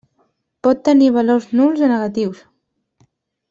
Pot 0.67 0.81
tenir 0.89 1.11
valors 1.19 1.47
nuls 1.59 1.85
o 1.89 1.91
negatius. 1.95 2.41